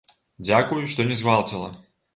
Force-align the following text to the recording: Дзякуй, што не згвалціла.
Дзякуй, 0.47 0.89
што 0.95 1.07
не 1.13 1.21
згвалціла. 1.23 1.75